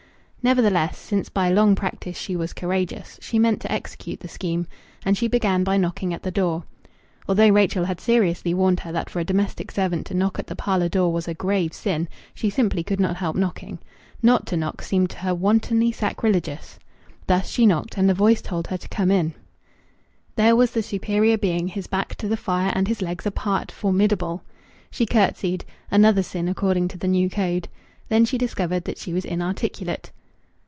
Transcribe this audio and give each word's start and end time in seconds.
Nevertheless, 0.43 0.97
since 0.97 1.29
by 1.29 1.49
long 1.51 1.75
practice 1.75 2.17
she 2.17 2.35
was 2.35 2.51
courageous, 2.51 3.19
she 3.21 3.37
meant 3.37 3.61
to 3.61 3.71
execute 3.71 4.21
the 4.21 4.27
scheme. 4.27 4.65
And 5.05 5.15
she 5.15 5.27
began 5.27 5.63
by 5.63 5.77
knocking 5.77 6.15
at 6.15 6.23
the 6.23 6.31
door. 6.31 6.63
Although 7.29 7.51
Rachel 7.51 7.85
had 7.85 8.01
seriously 8.01 8.51
warned 8.51 8.79
her 8.79 8.91
that 8.91 9.07
for 9.07 9.19
a 9.19 9.23
domestic 9.23 9.69
servant 9.69 10.07
to 10.07 10.15
knock 10.15 10.39
at 10.39 10.47
the 10.47 10.55
parlour 10.55 10.89
door 10.89 11.13
was 11.13 11.27
a 11.27 11.35
grave 11.35 11.73
sin, 11.73 12.07
she 12.33 12.49
simply 12.49 12.81
could 12.81 12.99
not 12.99 13.17
help 13.17 13.35
knocking. 13.35 13.77
Not 14.23 14.47
to 14.47 14.57
knock 14.57 14.81
seemed 14.81 15.11
to 15.11 15.19
her 15.19 15.35
wantonly 15.35 15.91
sacrilegious. 15.91 16.79
Thus 17.27 17.47
she 17.51 17.67
knocked, 17.67 17.95
and 17.95 18.09
a 18.09 18.15
voice 18.15 18.41
told 18.41 18.65
her 18.65 18.77
to 18.77 18.89
come 18.89 19.11
in. 19.11 19.35
There 20.37 20.55
was 20.55 20.71
the 20.71 20.81
superior 20.81 21.37
being, 21.37 21.67
his 21.67 21.85
back 21.85 22.15
to 22.15 22.27
the 22.27 22.35
fire 22.35 22.71
and 22.73 22.87
his 22.87 23.03
legs 23.03 23.27
apart 23.27 23.71
formidable! 23.71 24.41
She 24.89 25.05
curtsied 25.05 25.65
another 25.91 26.23
sin 26.23 26.47
according 26.47 26.87
to 26.87 26.97
the 26.97 27.07
new 27.07 27.29
code. 27.29 27.67
Then 28.09 28.25
she 28.25 28.39
discovered 28.39 28.85
that 28.85 28.97
she 28.97 29.13
was 29.13 29.23
inarticulate. 29.23 30.11